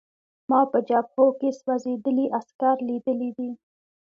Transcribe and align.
ما 0.49 0.61
په 0.71 0.79
جبهو 0.89 1.25
کې 1.39 1.49
سوځېدلي 1.59 2.25
عسکر 2.37 2.75
لیدلي 2.87 3.29
دي 3.37 3.51